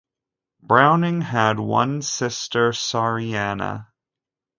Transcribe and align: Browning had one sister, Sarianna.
Browning 0.63 1.21
had 1.21 1.59
one 1.59 2.01
sister, 2.01 2.71
Sarianna. 2.71 3.89